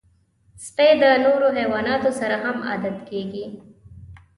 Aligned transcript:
سپي 0.65 0.89
د 1.01 1.03
نورو 1.25 1.47
حیواناتو 1.57 2.09
سره 2.19 2.35
هم 2.43 2.57
عادت 2.67 2.97
کېږي. 3.09 3.45